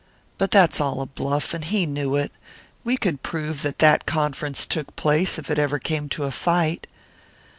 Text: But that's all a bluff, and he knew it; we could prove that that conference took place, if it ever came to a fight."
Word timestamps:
But 0.39 0.49
that's 0.49 0.81
all 0.81 0.99
a 1.01 1.05
bluff, 1.05 1.53
and 1.53 1.63
he 1.63 1.85
knew 1.85 2.15
it; 2.15 2.31
we 2.83 2.97
could 2.97 3.21
prove 3.21 3.61
that 3.61 3.77
that 3.77 4.07
conference 4.07 4.65
took 4.65 4.95
place, 4.95 5.37
if 5.37 5.51
it 5.51 5.59
ever 5.59 5.77
came 5.77 6.09
to 6.09 6.23
a 6.23 6.31
fight." 6.31 6.87